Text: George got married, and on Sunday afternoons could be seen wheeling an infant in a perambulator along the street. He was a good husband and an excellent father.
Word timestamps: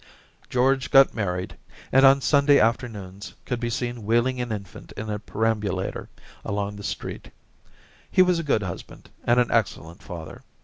George 0.49 0.89
got 0.89 1.13
married, 1.13 1.55
and 1.91 2.03
on 2.07 2.21
Sunday 2.21 2.59
afternoons 2.59 3.35
could 3.45 3.59
be 3.59 3.69
seen 3.69 4.03
wheeling 4.03 4.41
an 4.41 4.51
infant 4.51 4.91
in 4.93 5.11
a 5.11 5.19
perambulator 5.19 6.09
along 6.43 6.75
the 6.75 6.83
street. 6.83 7.29
He 8.09 8.23
was 8.23 8.39
a 8.39 8.43
good 8.43 8.63
husband 8.63 9.11
and 9.25 9.39
an 9.39 9.51
excellent 9.51 10.01
father. 10.01 10.41